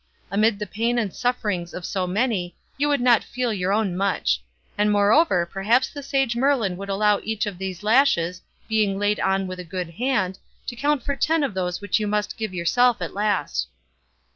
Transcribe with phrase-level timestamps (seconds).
[0.31, 4.41] Amid the pain and sufferings of so many you would not feel your own much;
[4.75, 9.45] and moreover perhaps the sage Merlin would allow each of these lashes, being laid on
[9.45, 12.99] with a good hand, to count for ten of those which you must give yourself
[12.99, 13.67] at last."